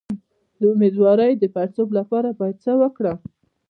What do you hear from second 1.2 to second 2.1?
د پړسوب